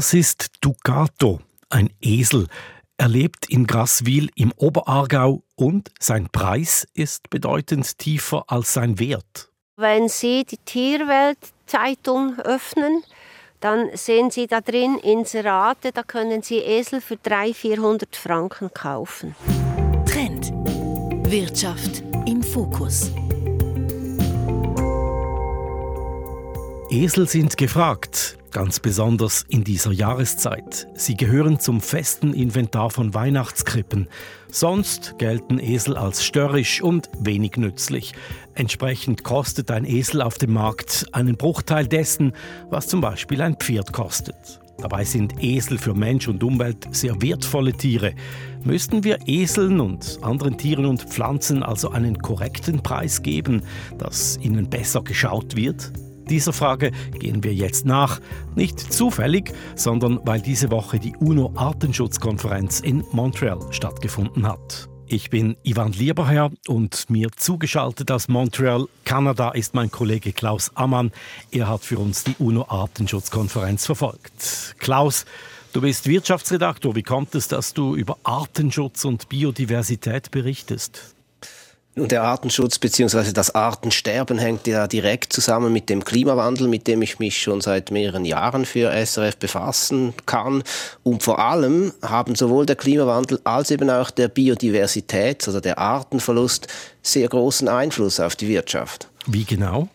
Das 0.00 0.14
ist 0.14 0.46
Ducato, 0.62 1.40
ein 1.68 1.90
Esel. 2.00 2.46
Er 2.96 3.08
lebt 3.08 3.44
in 3.50 3.66
Graswil 3.66 4.30
im 4.34 4.50
Oberaargau 4.56 5.42
und 5.56 5.90
sein 6.00 6.30
Preis 6.32 6.88
ist 6.94 7.28
bedeutend 7.28 7.98
tiefer 7.98 8.44
als 8.46 8.72
sein 8.72 8.98
Wert. 8.98 9.50
Wenn 9.76 10.08
Sie 10.08 10.46
die 10.46 10.56
Tierwelt-Zeitung 10.56 12.38
öffnen, 12.38 13.02
dann 13.60 13.90
sehen 13.92 14.30
Sie 14.30 14.46
da 14.46 14.62
drin 14.62 14.96
Inserate, 14.96 15.92
da 15.92 16.02
können 16.02 16.40
Sie 16.40 16.60
Esel 16.60 17.02
für 17.02 17.18
300, 17.18 17.54
400 17.54 18.16
Franken 18.16 18.72
kaufen. 18.72 19.36
Trend. 20.06 20.50
Wirtschaft 21.30 22.02
im 22.26 22.42
Fokus. 22.42 23.10
Esel 26.88 27.28
sind 27.28 27.58
gefragt, 27.58 28.39
ganz 28.50 28.80
besonders 28.80 29.44
in 29.48 29.64
dieser 29.64 29.92
Jahreszeit. 29.92 30.88
Sie 30.94 31.16
gehören 31.16 31.60
zum 31.60 31.80
festen 31.80 32.32
Inventar 32.32 32.90
von 32.90 33.14
Weihnachtskrippen. 33.14 34.08
Sonst 34.50 35.14
gelten 35.18 35.58
Esel 35.58 35.96
als 35.96 36.24
störrisch 36.24 36.82
und 36.82 37.08
wenig 37.18 37.56
nützlich. 37.56 38.12
Entsprechend 38.54 39.24
kostet 39.24 39.70
ein 39.70 39.84
Esel 39.84 40.22
auf 40.22 40.38
dem 40.38 40.52
Markt 40.52 41.06
einen 41.12 41.36
Bruchteil 41.36 41.86
dessen, 41.86 42.32
was 42.68 42.88
zum 42.88 43.00
Beispiel 43.00 43.40
ein 43.42 43.56
Pferd 43.56 43.92
kostet. 43.92 44.60
Dabei 44.78 45.04
sind 45.04 45.42
Esel 45.42 45.78
für 45.78 45.94
Mensch 45.94 46.26
und 46.26 46.42
Umwelt 46.42 46.88
sehr 46.90 47.20
wertvolle 47.20 47.72
Tiere. 47.72 48.14
Müssten 48.64 49.04
wir 49.04 49.18
Eseln 49.26 49.80
und 49.80 50.18
anderen 50.22 50.56
Tieren 50.56 50.86
und 50.86 51.02
Pflanzen 51.02 51.62
also 51.62 51.90
einen 51.90 52.18
korrekten 52.18 52.82
Preis 52.82 53.22
geben, 53.22 53.62
dass 53.98 54.38
ihnen 54.38 54.70
besser 54.70 55.02
geschaut 55.02 55.54
wird? 55.54 55.92
Dieser 56.30 56.52
Frage 56.52 56.92
gehen 57.18 57.42
wir 57.42 57.52
jetzt 57.52 57.84
nach. 57.84 58.20
Nicht 58.54 58.78
zufällig, 58.78 59.52
sondern 59.74 60.20
weil 60.24 60.40
diese 60.40 60.70
Woche 60.70 61.00
die 61.00 61.16
UNO-Artenschutzkonferenz 61.16 62.80
in 62.80 63.04
Montreal 63.10 63.58
stattgefunden 63.70 64.46
hat. 64.46 64.88
Ich 65.08 65.28
bin 65.28 65.56
Ivan 65.64 65.90
Lieberherr 65.90 66.52
und 66.68 67.10
mir 67.10 67.30
zugeschaltet 67.36 68.12
aus 68.12 68.28
Montreal, 68.28 68.86
Kanada, 69.04 69.50
ist 69.50 69.74
mein 69.74 69.90
Kollege 69.90 70.32
Klaus 70.32 70.70
Ammann. 70.76 71.10
Er 71.50 71.66
hat 71.66 71.80
für 71.80 71.98
uns 71.98 72.22
die 72.22 72.36
UNO-Artenschutzkonferenz 72.38 73.86
verfolgt. 73.86 74.76
Klaus, 74.78 75.26
du 75.72 75.80
bist 75.80 76.06
Wirtschaftsredaktor. 76.06 76.94
Wie 76.94 77.02
kommt 77.02 77.34
es, 77.34 77.48
dass 77.48 77.74
du 77.74 77.96
über 77.96 78.18
Artenschutz 78.22 79.04
und 79.04 79.28
Biodiversität 79.28 80.30
berichtest? 80.30 81.16
Und 81.96 82.12
der 82.12 82.22
Artenschutz 82.22 82.78
bzw. 82.78 83.32
das 83.32 83.54
Artensterben 83.54 84.38
hängt 84.38 84.66
ja 84.68 84.86
direkt 84.86 85.32
zusammen 85.32 85.72
mit 85.72 85.88
dem 85.88 86.04
Klimawandel, 86.04 86.68
mit 86.68 86.86
dem 86.86 87.02
ich 87.02 87.18
mich 87.18 87.42
schon 87.42 87.60
seit 87.60 87.90
mehreren 87.90 88.24
Jahren 88.24 88.64
für 88.64 88.92
SRF 88.92 89.36
befassen 89.36 90.14
kann. 90.24 90.62
Und 91.02 91.24
vor 91.24 91.40
allem 91.40 91.92
haben 92.02 92.36
sowohl 92.36 92.64
der 92.64 92.76
Klimawandel 92.76 93.40
als 93.42 93.72
eben 93.72 93.90
auch 93.90 94.10
der 94.10 94.28
Biodiversität, 94.28 95.46
also 95.48 95.58
der 95.58 95.78
Artenverlust, 95.78 96.68
sehr 97.02 97.28
großen 97.28 97.68
Einfluss 97.68 98.20
auf 98.20 98.36
die 98.36 98.48
Wirtschaft. 98.48 99.08
Wie 99.26 99.44
genau? 99.44 99.88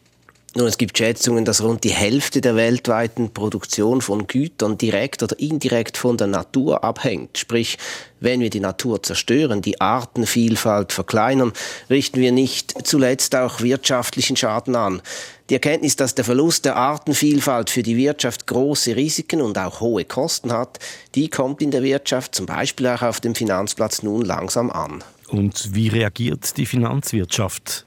Nun, 0.57 0.67
es 0.67 0.77
gibt 0.77 0.97
Schätzungen, 0.97 1.43
dass 1.43 1.61
rund 1.61 1.83
die 1.83 1.89
Hälfte 1.89 2.39
der 2.39 2.55
weltweiten 2.55 3.33
Produktion 3.33 3.99
von 3.99 4.25
Gütern 4.25 4.77
direkt 4.77 5.21
oder 5.21 5.37
indirekt 5.37 5.97
von 5.97 6.15
der 6.15 6.27
Natur 6.27 6.81
abhängt. 6.81 7.37
Sprich, 7.37 7.77
wenn 8.21 8.39
wir 8.39 8.49
die 8.49 8.61
Natur 8.61 9.03
zerstören, 9.03 9.61
die 9.61 9.81
Artenvielfalt 9.81 10.93
verkleinern, 10.93 11.51
richten 11.89 12.21
wir 12.21 12.31
nicht 12.31 12.87
zuletzt 12.87 13.35
auch 13.35 13.59
wirtschaftlichen 13.59 14.37
Schaden 14.37 14.77
an. 14.77 15.01
Die 15.49 15.55
Erkenntnis, 15.55 15.97
dass 15.97 16.15
der 16.15 16.23
Verlust 16.23 16.63
der 16.63 16.77
Artenvielfalt 16.77 17.69
für 17.69 17.83
die 17.83 17.97
Wirtschaft 17.97 18.47
große 18.47 18.95
Risiken 18.95 19.41
und 19.41 19.57
auch 19.57 19.81
hohe 19.81 20.05
Kosten 20.05 20.53
hat, 20.53 20.79
die 21.15 21.29
kommt 21.29 21.61
in 21.61 21.71
der 21.71 21.83
Wirtschaft, 21.83 22.33
zum 22.33 22.45
Beispiel 22.45 22.87
auch 22.87 23.01
auf 23.01 23.19
dem 23.19 23.35
Finanzplatz, 23.35 24.03
nun 24.03 24.21
langsam 24.23 24.71
an. 24.71 25.03
Und 25.27 25.75
wie 25.75 25.89
reagiert 25.89 26.55
die 26.55 26.65
Finanzwirtschaft 26.65 27.85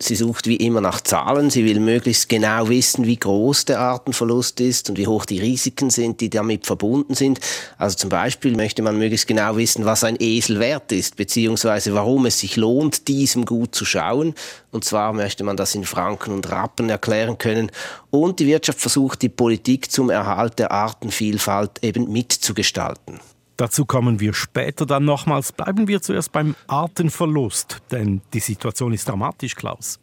Sie 0.00 0.14
sucht 0.14 0.46
wie 0.46 0.56
immer 0.56 0.80
nach 0.80 1.00
Zahlen. 1.00 1.50
Sie 1.50 1.64
will 1.64 1.80
möglichst 1.80 2.28
genau 2.28 2.68
wissen, 2.68 3.04
wie 3.04 3.16
groß 3.16 3.64
der 3.64 3.80
Artenverlust 3.80 4.60
ist 4.60 4.88
und 4.88 4.96
wie 4.96 5.08
hoch 5.08 5.24
die 5.24 5.40
Risiken 5.40 5.90
sind, 5.90 6.20
die 6.20 6.30
damit 6.30 6.66
verbunden 6.66 7.14
sind. 7.14 7.40
Also 7.78 7.96
zum 7.96 8.08
Beispiel 8.08 8.56
möchte 8.56 8.82
man 8.82 8.96
möglichst 8.96 9.26
genau 9.26 9.56
wissen, 9.56 9.84
was 9.84 10.04
ein 10.04 10.16
Esel 10.20 10.60
wert 10.60 10.92
ist, 10.92 11.16
beziehungsweise 11.16 11.94
warum 11.94 12.26
es 12.26 12.38
sich 12.38 12.56
lohnt, 12.56 13.08
diesem 13.08 13.44
gut 13.44 13.74
zu 13.74 13.84
schauen. 13.84 14.34
Und 14.70 14.84
zwar 14.84 15.12
möchte 15.12 15.42
man 15.42 15.56
das 15.56 15.74
in 15.74 15.84
Franken 15.84 16.32
und 16.32 16.48
Rappen 16.48 16.90
erklären 16.90 17.38
können. 17.38 17.72
Und 18.10 18.38
die 18.38 18.46
Wirtschaft 18.46 18.80
versucht, 18.80 19.22
die 19.22 19.28
Politik 19.28 19.90
zum 19.90 20.10
Erhalt 20.10 20.60
der 20.60 20.70
Artenvielfalt 20.70 21.82
eben 21.82 22.12
mitzugestalten. 22.12 23.18
Dazu 23.58 23.84
kommen 23.84 24.20
wir 24.20 24.34
später 24.34 24.86
dann 24.86 25.04
nochmals. 25.04 25.50
Bleiben 25.50 25.88
wir 25.88 26.00
zuerst 26.00 26.30
beim 26.30 26.54
Artenverlust, 26.68 27.82
denn 27.90 28.20
die 28.32 28.38
Situation 28.38 28.92
ist 28.92 29.08
dramatisch, 29.08 29.56
Klaus. 29.56 29.98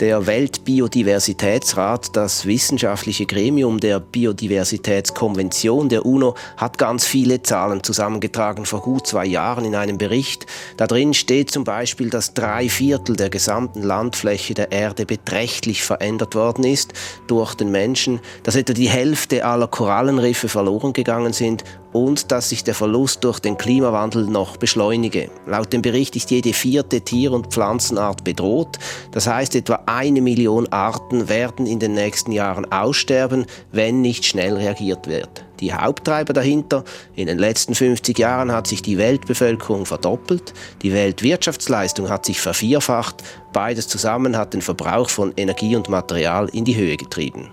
Der 0.00 0.26
Weltbiodiversitätsrat, 0.26 2.16
das 2.16 2.46
wissenschaftliche 2.46 3.26
Gremium 3.26 3.80
der 3.80 4.00
Biodiversitätskonvention 4.00 5.90
der 5.90 6.06
UNO, 6.06 6.36
hat 6.56 6.78
ganz 6.78 7.04
viele 7.04 7.42
Zahlen 7.42 7.82
zusammengetragen 7.82 8.64
vor 8.64 8.80
gut 8.80 9.06
zwei 9.06 9.26
Jahren 9.26 9.66
in 9.66 9.74
einem 9.74 9.98
Bericht. 9.98 10.46
Da 10.78 10.86
drin 10.86 11.12
steht 11.12 11.50
zum 11.50 11.64
Beispiel, 11.64 12.08
dass 12.08 12.32
drei 12.32 12.70
Viertel 12.70 13.14
der 13.14 13.28
gesamten 13.28 13.82
Landfläche 13.82 14.54
der 14.54 14.72
Erde 14.72 15.04
beträchtlich 15.04 15.82
verändert 15.82 16.34
worden 16.34 16.64
ist 16.64 16.94
durch 17.26 17.54
den 17.54 17.70
Menschen, 17.70 18.20
dass 18.42 18.56
etwa 18.56 18.72
die 18.72 18.88
Hälfte 18.88 19.44
aller 19.44 19.68
Korallenriffe 19.68 20.48
verloren 20.48 20.94
gegangen 20.94 21.34
sind 21.34 21.62
und 21.92 22.30
dass 22.30 22.48
sich 22.48 22.64
der 22.64 22.74
Verlust 22.74 23.24
durch 23.24 23.40
den 23.40 23.58
Klimawandel 23.58 24.26
noch 24.26 24.56
beschleunige. 24.56 25.30
Laut 25.46 25.72
dem 25.72 25.82
Bericht 25.82 26.16
ist 26.16 26.30
jede 26.30 26.52
vierte 26.52 27.00
Tier- 27.00 27.32
und 27.32 27.48
Pflanzenart 27.48 28.24
bedroht. 28.24 28.78
Das 29.12 29.26
heißt, 29.26 29.54
etwa 29.56 29.82
eine 29.86 30.20
Million 30.20 30.68
Arten 30.68 31.28
werden 31.28 31.66
in 31.66 31.78
den 31.78 31.94
nächsten 31.94 32.32
Jahren 32.32 32.70
aussterben, 32.70 33.46
wenn 33.72 34.00
nicht 34.00 34.24
schnell 34.24 34.56
reagiert 34.56 35.06
wird. 35.06 35.44
Die 35.60 35.74
Haupttreiber 35.74 36.32
dahinter, 36.32 36.84
in 37.14 37.26
den 37.26 37.38
letzten 37.38 37.74
50 37.74 38.18
Jahren 38.18 38.50
hat 38.50 38.66
sich 38.66 38.80
die 38.80 38.96
Weltbevölkerung 38.96 39.84
verdoppelt, 39.84 40.54
die 40.82 40.92
Weltwirtschaftsleistung 40.92 42.08
hat 42.08 42.24
sich 42.24 42.40
vervierfacht, 42.40 43.22
beides 43.52 43.86
zusammen 43.86 44.38
hat 44.38 44.54
den 44.54 44.62
Verbrauch 44.62 45.10
von 45.10 45.34
Energie 45.36 45.76
und 45.76 45.90
Material 45.90 46.48
in 46.48 46.64
die 46.64 46.76
Höhe 46.76 46.96
getrieben. 46.96 47.50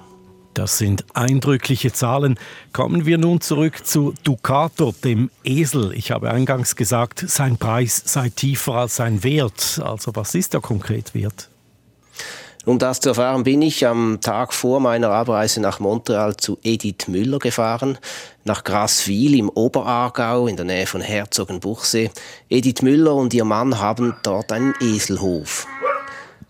Das 0.58 0.80
sind 0.80 1.06
eindrückliche 1.14 1.94
Zahlen. 1.94 2.40
Kommen 2.74 3.06
wir 3.06 3.20
nun 3.20 3.42
zurück 3.42 3.86
zu 3.86 4.16
Ducato, 4.24 4.92
dem 5.04 5.30
Esel. 5.44 5.94
Ich 5.94 6.10
habe 6.10 6.32
eingangs 6.32 6.76
gesagt, 6.76 7.24
sein 7.28 7.58
Preis 7.58 8.02
sei 8.06 8.30
tiefer 8.30 8.74
als 8.74 8.96
sein 8.96 9.24
Wert. 9.24 9.80
Also 9.84 10.16
was 10.16 10.34
ist 10.34 10.56
der 10.56 10.62
konkret 10.62 11.14
wert? 11.14 11.50
Um 12.66 12.80
das 12.80 13.00
zu 13.00 13.10
erfahren, 13.10 13.44
bin 13.44 13.62
ich 13.62 13.86
am 13.86 14.18
Tag 14.20 14.52
vor 14.52 14.80
meiner 14.80 15.12
Abreise 15.12 15.62
nach 15.62 15.80
Montreal 15.80 16.36
zu 16.36 16.58
Edith 16.64 17.08
Müller 17.08 17.38
gefahren, 17.38 18.00
nach 18.44 18.64
Graswil 18.64 19.36
im 19.36 19.50
Oberaargau 19.50 20.48
in 20.48 20.56
der 20.56 20.66
Nähe 20.66 20.88
von 20.88 21.02
Herzogenbuchsee. 21.02 22.10
Edith 22.50 22.82
Müller 22.82 23.14
und 23.14 23.32
ihr 23.36 23.46
Mann 23.46 23.80
haben 23.80 24.16
dort 24.24 24.52
einen 24.52 24.74
Eselhof. 24.82 25.68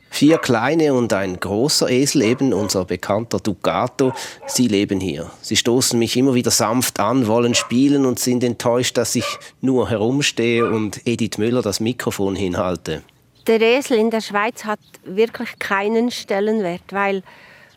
Vier 0.10 0.38
kleine 0.38 0.94
und 0.94 1.14
ein 1.14 1.40
großer 1.40 1.90
Esel, 1.90 2.24
eben 2.24 2.54
unser 2.54 2.86
bekannter 2.86 3.40
Ducato, 3.40 4.14
sie 4.48 4.68
leben 4.68 5.00
hier. 5.00 5.30
Sie 5.42 5.56
stoßen 5.56 6.00
mich 6.00 6.18
immer 6.18 6.34
wieder 6.34 6.52
sanft 6.52 7.00
an, 7.00 7.28
wollen 7.28 7.54
spielen 7.54 8.06
und 8.06 8.20
sind 8.20 8.44
enttäuscht, 8.44 8.98
dass 8.98 9.16
ich 9.16 9.26
nur 9.62 9.90
herumstehe 9.90 10.70
und 10.70 11.06
Edith 11.06 11.38
Müller 11.38 11.62
das 11.62 11.80
Mikrofon 11.80 12.36
hinhalte. 12.36 13.04
Der 13.46 13.62
Esel 13.62 13.98
in 13.98 14.10
der 14.10 14.22
Schweiz 14.22 14.66
hat 14.66 14.80
wirklich 15.06 15.58
keinen 15.60 16.12
Stellenwert, 16.12 16.82
weil 16.92 17.24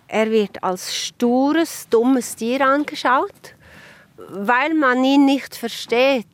er 0.09 0.31
wird 0.31 0.65
als 0.65 0.97
stures, 0.97 1.87
dummes 1.89 2.35
Tier 2.35 2.67
angeschaut, 2.67 3.55
weil 4.17 4.75
man 4.75 5.05
ihn 5.05 5.25
nicht 5.27 5.55
versteht. 5.55 6.27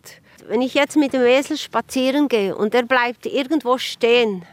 Wenn 0.48 0.62
ich 0.62 0.72
jetzt 0.74 0.96
mit 0.96 1.12
dem 1.12 1.22
Esel 1.22 1.58
spazieren 1.58 2.28
gehe 2.28 2.56
und 2.56 2.74
er 2.74 2.84
bleibt 2.84 3.26
irgendwo 3.26 3.76
stehen, 3.76 4.44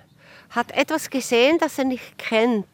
hat 0.53 0.71
etwas 0.71 1.09
gesehen, 1.09 1.57
das 1.57 1.77
er 1.77 1.85
nicht 1.85 2.17
kennt, 2.17 2.65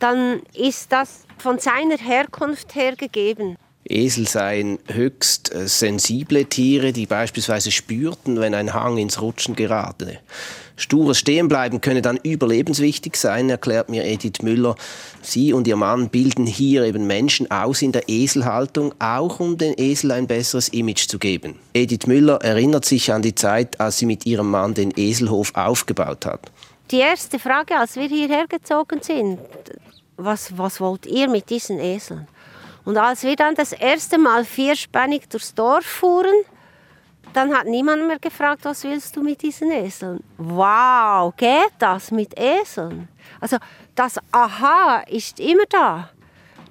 dann 0.00 0.42
ist 0.54 0.92
das 0.92 1.26
von 1.38 1.58
seiner 1.58 1.96
Herkunft 1.96 2.74
her 2.74 2.96
gegeben. 2.96 3.56
Esel 3.86 4.26
seien 4.26 4.78
höchst 4.86 5.54
äh, 5.54 5.68
sensible 5.68 6.46
Tiere, 6.46 6.92
die 6.92 7.06
beispielsweise 7.06 7.70
spürten, 7.70 8.40
wenn 8.40 8.54
ein 8.54 8.72
Hang 8.72 8.98
ins 8.98 9.20
Rutschen 9.20 9.56
gerate. 9.56 10.18
Stures 10.76 11.18
Stehenbleiben 11.18 11.80
könne 11.80 12.02
dann 12.02 12.18
überlebenswichtig 12.22 13.14
sein, 13.16 13.48
erklärt 13.48 13.88
mir 13.88 14.04
Edith 14.04 14.42
Müller. 14.42 14.74
Sie 15.22 15.52
und 15.52 15.68
ihr 15.68 15.76
Mann 15.76 16.08
bilden 16.08 16.46
hier 16.46 16.82
eben 16.82 17.06
Menschen 17.06 17.48
aus 17.50 17.80
in 17.80 17.92
der 17.92 18.08
Eselhaltung, 18.08 18.92
auch 18.98 19.38
um 19.38 19.56
den 19.56 19.74
Esel 19.78 20.10
ein 20.10 20.26
besseres 20.26 20.68
Image 20.70 21.06
zu 21.06 21.18
geben. 21.18 21.60
Edith 21.74 22.06
Müller 22.06 22.40
erinnert 22.42 22.84
sich 22.84 23.12
an 23.12 23.22
die 23.22 23.36
Zeit, 23.36 23.78
als 23.78 23.98
sie 23.98 24.06
mit 24.06 24.26
ihrem 24.26 24.50
Mann 24.50 24.74
den 24.74 24.92
Eselhof 24.96 25.52
aufgebaut 25.54 26.26
hat. 26.26 26.50
Die 26.90 26.98
erste 26.98 27.38
Frage, 27.38 27.78
als 27.78 27.94
wir 27.94 28.08
hierher 28.08 28.46
gezogen 28.48 29.00
sind, 29.00 29.38
was, 30.16 30.56
was 30.58 30.80
wollt 30.80 31.06
ihr 31.06 31.28
mit 31.28 31.50
diesen 31.50 31.78
Eseln? 31.78 32.26
Und 32.84 32.98
als 32.98 33.22
wir 33.22 33.36
dann 33.36 33.54
das 33.54 33.72
erste 33.72 34.18
Mal 34.18 34.44
vierspännig 34.44 35.28
durchs 35.28 35.54
Dorf 35.54 35.84
fuhren, 35.84 36.44
dann 37.32 37.54
hat 37.54 37.66
niemand 37.66 38.06
mehr 38.06 38.18
gefragt, 38.18 38.64
was 38.64 38.84
willst 38.84 39.16
du 39.16 39.22
mit 39.22 39.42
diesen 39.42 39.70
Eseln? 39.70 40.22
Wow, 40.38 41.34
geht 41.36 41.72
das 41.78 42.10
mit 42.10 42.38
Eseln? 42.38 43.08
Also 43.40 43.56
das 43.94 44.18
Aha 44.30 45.02
ist 45.08 45.40
immer 45.40 45.64
da. 45.68 46.10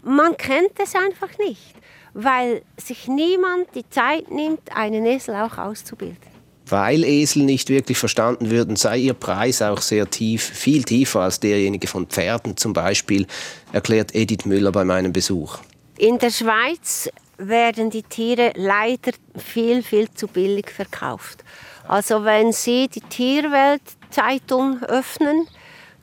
Man 0.04 0.38
kennt 0.38 0.80
es 0.80 0.96
einfach 0.96 1.38
nicht, 1.38 1.76
weil 2.14 2.62
sich 2.78 3.08
niemand 3.08 3.68
die 3.76 3.90
Zeit 3.90 4.30
nimmt, 4.32 4.76
einen 4.76 5.06
Esel 5.06 5.36
auch 5.36 5.58
auszubilden. 5.58 6.34
Weil 6.66 7.04
Esel 7.04 7.44
nicht 7.44 7.70
wirklich 7.70 7.98
verstanden 7.98 8.50
würden, 8.50 8.78
sei 8.78 8.98
ihr 8.98 9.14
Preis 9.14 9.62
auch 9.62 9.82
sehr 9.82 10.10
tief, 10.10 10.44
viel 10.44 10.84
tiefer 10.84 11.22
als 11.22 11.40
derjenige 11.42 11.88
von 11.88 12.08
Pferden 12.08 12.56
zum 12.56 12.72
Beispiel, 12.72 13.28
erklärt 13.74 14.16
Edith 14.16 14.46
Müller 14.46 14.72
bei 14.72 14.86
meinem 14.86 15.12
Besuch. 15.12 15.60
In 15.98 16.18
der 16.18 16.32
Schweiz 16.32 17.10
werden 17.38 17.90
die 17.90 18.04
Tiere 18.04 18.52
leider 18.56 19.12
viel, 19.38 19.84
viel 19.84 20.10
zu 20.12 20.28
billig 20.28 20.72
verkauft. 20.72 21.44
Also 21.88 22.24
wenn 22.24 22.52
Sie 22.52 22.88
die 22.88 23.02
Tierwelt-Zeitung 23.02 24.82
öffnen, 24.84 25.48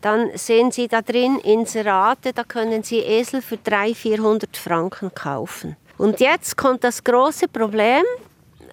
dann 0.01 0.31
sehen 0.35 0.71
Sie 0.71 0.89
da 0.89 1.03
drin 1.03 1.39
Inserate, 1.41 2.33
da 2.33 2.45
können 2.45 2.83
Sie 2.83 2.99
Esel 2.99 3.43
für 3.43 3.57
300, 3.57 3.97
400 3.97 4.57
Franken 4.57 5.15
kaufen. 5.15 5.77
Und 5.99 6.21
jetzt 6.21 6.57
kommt 6.57 6.85
das 6.85 7.03
große 7.03 7.49
Problem, 7.49 8.05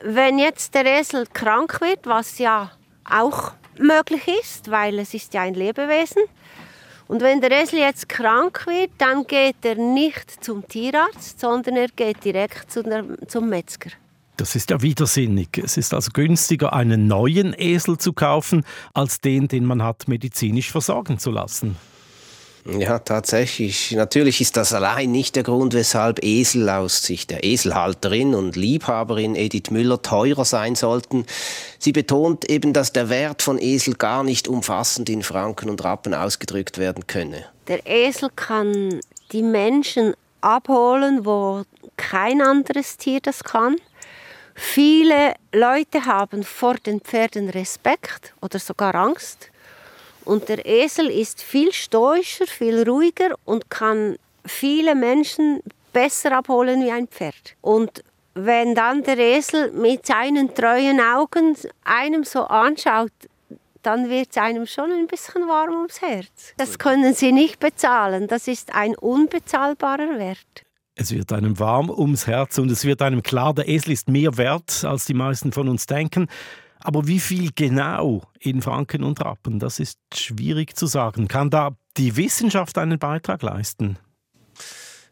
wenn 0.04 0.40
jetzt 0.40 0.76
der 0.76 0.86
Esel 0.86 1.26
krank 1.34 1.82
wird, 1.82 2.06
was 2.06 2.38
ja 2.38 2.72
auch 3.10 3.54
möglich 3.80 4.28
ist, 4.42 4.70
weil 4.70 5.00
es 5.00 5.14
ist 5.14 5.34
ja 5.34 5.42
ein 5.42 5.54
Lebewesen, 5.54 6.24
und 7.08 7.22
wenn 7.22 7.42
der 7.42 7.52
Esel 7.52 7.80
jetzt 7.80 8.10
krank 8.10 8.66
wird, 8.68 8.92
dann 8.98 9.26
geht 9.26 9.64
er 9.64 9.76
nicht 9.76 10.44
zum 10.44 10.68
Tierarzt, 10.68 11.40
sondern 11.40 11.76
er 11.76 11.88
geht 11.88 12.24
direkt 12.24 12.72
zum 12.72 13.50
Metzger. 13.50 13.92
Das 14.36 14.56
ist 14.56 14.70
ja 14.70 14.82
widersinnig. 14.82 15.58
Es 15.58 15.78
ist 15.78 15.94
also 15.94 16.12
günstiger, 16.14 16.74
einen 16.74 17.08
neuen 17.08 17.56
Esel 17.58 17.98
zu 17.98 18.14
kaufen, 18.14 18.64
als 18.94 19.20
den, 19.20 19.48
den 19.48 19.66
man 19.66 19.82
hat 19.82 20.08
medizinisch 20.08 20.72
versorgen 20.72 21.18
zu 21.18 21.32
lassen. 21.32 21.76
Ja, 22.70 23.00
tatsächlich. 23.00 23.92
Natürlich 23.94 24.42
ist 24.42 24.58
das 24.58 24.74
allein 24.74 25.12
nicht 25.12 25.38
der 25.38 25.44
Grund, 25.44 25.74
weshalb 25.74 26.22
Esel 26.22 26.70
aus 26.70 27.02
Sicht 27.02 27.30
der 27.30 27.46
Eselhalterin 27.46 28.36
und 28.36 28.58
Liebhaberin 28.58 29.36
Edith 29.36 29.72
Müller 29.72 30.02
teurer 30.02 30.44
sein 30.44 30.76
sollten. 30.76 31.26
Sie 31.80 31.94
betont 31.94 32.50
eben, 32.50 32.74
dass 32.74 32.92
der 32.92 33.10
Wert 33.10 33.42
von 33.42 33.58
Esel 33.58 33.96
gar 33.96 34.24
nicht 34.24 34.50
umfassend 34.50 35.10
in 35.10 35.24
Franken 35.24 35.70
und 35.70 35.82
Rappen 35.84 36.14
ausgedrückt 36.14 36.78
werden 36.78 37.08
könne. 37.08 37.46
Der 37.70 37.86
Esel 37.88 38.30
kann 38.36 39.00
die 39.32 39.44
Menschen 39.44 40.14
abholen, 40.42 41.26
wo 41.26 41.64
kein 41.96 42.42
anderes 42.42 42.98
Tier 42.98 43.22
das 43.22 43.46
kann. 43.46 43.78
Viele 44.56 45.36
Leute 45.54 46.06
haben 46.06 46.44
vor 46.44 46.74
den 46.76 47.00
Pferden 47.00 47.50
Respekt 47.50 48.34
oder 48.42 48.60
sogar 48.60 48.94
Angst. 48.96 49.52
Und 50.28 50.50
der 50.50 50.66
Esel 50.66 51.10
ist 51.10 51.42
viel 51.42 51.72
stoischer, 51.72 52.46
viel 52.48 52.84
ruhiger 52.84 53.36
und 53.46 53.70
kann 53.70 54.18
viele 54.46 54.94
Menschen 54.94 55.62
besser 55.94 56.38
abholen 56.38 56.84
wie 56.84 56.92
ein 56.92 57.08
Pferd. 57.08 57.56
Und 57.62 58.04
wenn 58.34 58.76
dann 58.76 59.04
der 59.04 59.18
Esel 59.18 59.72
mit 59.72 60.06
seinen 60.06 60.54
treuen 60.54 61.00
Augen 61.00 61.56
einem 61.86 62.26
so 62.26 62.42
anschaut, 62.44 63.14
dann 63.84 64.10
wird 64.10 64.28
es 64.32 64.38
einem 64.38 64.66
schon 64.66 64.92
ein 64.92 65.08
bisschen 65.08 65.48
warm 65.48 65.74
ums 65.74 66.02
Herz. 66.02 66.54
Das 66.58 66.78
können 66.78 67.14
Sie 67.14 67.32
nicht 67.32 67.62
bezahlen. 67.62 68.28
Das 68.28 68.50
ist 68.50 68.76
ein 68.76 68.98
unbezahlbarer 68.98 70.20
Wert. 70.20 70.66
Es 70.96 71.14
wird 71.14 71.32
einem 71.32 71.58
warm 71.58 71.90
ums 71.90 72.28
Herz 72.28 72.58
und 72.58 72.70
es 72.70 72.84
wird 72.84 73.02
einem 73.02 73.24
klar, 73.24 73.54
der 73.54 73.70
Esel 73.70 73.94
ist 73.94 74.10
mehr 74.10 74.36
wert, 74.36 74.84
als 74.84 75.06
die 75.06 75.14
meisten 75.14 75.54
von 75.54 75.70
uns 75.70 75.86
denken. 75.86 76.28
Aber 76.88 77.06
wie 77.06 77.20
viel 77.20 77.50
genau 77.54 78.22
in 78.40 78.62
Franken 78.62 79.04
und 79.04 79.20
Rappen, 79.20 79.60
das 79.60 79.82
ist 79.82 80.00
schwierig 80.14 80.78
zu 80.78 80.86
sagen. 80.86 81.28
Kann 81.28 81.50
da 81.50 81.76
die 81.98 82.16
Wissenschaft 82.16 82.78
einen 82.78 82.98
Beitrag 82.98 83.42
leisten? 83.42 84.00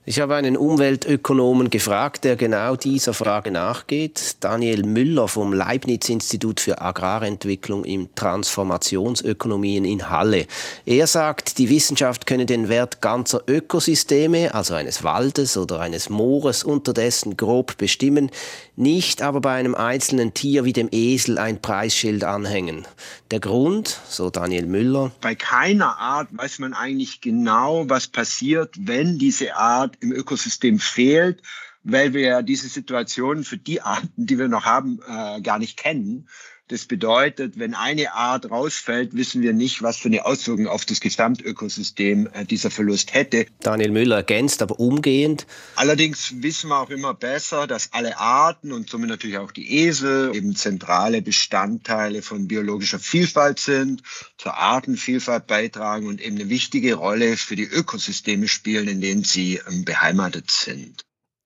Ich 0.07 0.19
habe 0.19 0.35
einen 0.35 0.55
Umweltökonomen 0.55 1.71
gefragt, 1.71 2.25
der 2.25 2.35
genau 2.35 2.75
dieser 2.75 3.15
Frage 3.15 3.49
nachgeht. 3.49 4.35
Daniel 4.39 4.83
Müller 4.83 5.27
vom 5.27 5.51
Leibniz-Institut 5.51 6.59
für 6.59 6.79
Agrarentwicklung 6.79 7.83
im 7.85 8.13
Transformationsökonomien 8.13 9.83
in 9.83 10.07
Halle. 10.11 10.45
Er 10.85 11.07
sagt, 11.07 11.57
die 11.57 11.71
Wissenschaft 11.71 12.27
könne 12.27 12.45
den 12.45 12.69
Wert 12.69 13.01
ganzer 13.01 13.41
Ökosysteme, 13.47 14.53
also 14.53 14.75
eines 14.75 15.03
Waldes 15.03 15.57
oder 15.57 15.79
eines 15.79 16.07
Moores, 16.11 16.63
unterdessen 16.63 17.35
grob 17.35 17.75
bestimmen, 17.77 18.29
nicht 18.75 19.23
aber 19.23 19.41
bei 19.41 19.55
einem 19.55 19.73
einzelnen 19.73 20.35
Tier 20.35 20.65
wie 20.65 20.73
dem 20.73 20.89
Esel 20.91 21.39
ein 21.39 21.63
Preisschild 21.63 22.23
anhängen. 22.23 22.85
Der 23.31 23.39
Grund, 23.39 23.99
so 24.07 24.29
Daniel 24.29 24.67
Müller. 24.67 25.11
Bei 25.21 25.33
keiner 25.33 25.97
Art 25.97 26.27
weiß 26.31 26.59
man 26.59 26.75
eigentlich 26.75 27.21
genau, 27.21 27.89
was 27.89 28.07
passiert, 28.07 28.75
wenn 28.77 29.17
diese 29.17 29.55
Art 29.55 29.94
im 30.01 30.11
Ökosystem 30.11 30.79
fehlt, 30.79 31.41
weil 31.83 32.13
wir 32.13 32.41
diese 32.41 32.67
Situation 32.67 33.43
für 33.43 33.57
die 33.57 33.81
Arten, 33.81 34.25
die 34.25 34.39
wir 34.39 34.47
noch 34.47 34.65
haben, 34.65 34.99
äh, 35.07 35.41
gar 35.41 35.59
nicht 35.59 35.77
kennen. 35.77 36.27
Das 36.67 36.85
bedeutet, 36.85 37.59
wenn 37.59 37.75
eine 37.75 38.15
Art 38.15 38.49
rausfällt, 38.49 39.15
wissen 39.15 39.43
wir 39.43 39.53
nicht, 39.53 39.83
was 39.83 39.97
für 39.97 40.07
eine 40.07 40.25
Auswirkung 40.25 40.65
auf 40.65 40.83
das 40.83 40.99
Gesamtökosystem 40.99 42.27
äh, 42.33 42.43
dieser 42.43 42.71
Verlust 42.71 43.13
hätte. 43.13 43.45
Daniel 43.59 43.91
Müller 43.91 44.15
ergänzt 44.15 44.63
aber 44.63 44.79
umgehend. 44.79 45.45
Allerdings 45.75 46.33
wissen 46.41 46.69
wir 46.69 46.79
auch 46.79 46.89
immer 46.89 47.13
besser, 47.13 47.67
dass 47.67 47.93
alle 47.93 48.17
Arten 48.17 48.71
und 48.71 48.89
somit 48.89 49.09
natürlich 49.09 49.37
auch 49.37 49.51
die 49.51 49.85
Esel 49.85 50.35
eben 50.35 50.55
zentrale 50.55 51.21
Bestandteile 51.21 52.23
von 52.23 52.47
biologischer 52.47 52.97
Vielfalt 52.97 53.59
sind, 53.59 54.01
zur 54.39 54.57
Artenvielfalt 54.57 55.45
beitragen 55.45 56.07
und 56.07 56.19
eben 56.19 56.35
eine 56.35 56.49
wichtige 56.49 56.95
Rolle 56.95 57.37
für 57.37 57.55
die 57.55 57.65
Ökosysteme 57.65 58.47
spielen, 58.47 58.87
in 58.87 59.01
denen 59.01 59.23
sie 59.23 59.61
ähm, 59.69 59.85
beheimatet 59.85 60.49
sind. 60.49 61.05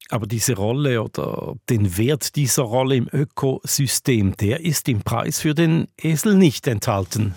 Aber 0.10 0.26
diese 0.26 0.56
Rolle 0.56 1.04
oder 1.04 1.56
den 1.70 1.98
Wert 1.98 2.36
dieser 2.36 2.64
Rolle 2.64 2.96
im 2.96 3.08
Ökosystem, 3.12 4.36
der 4.38 4.62
ist 4.62 4.90
im 4.90 5.02
Preis 5.02 5.40
für 5.40 5.54
den 5.54 5.88
Esel 6.02 6.36
nicht 6.36 6.68
enthalten. 6.68 7.36